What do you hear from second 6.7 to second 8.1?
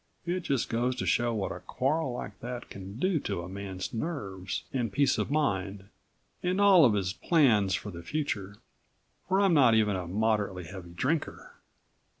of his plans for the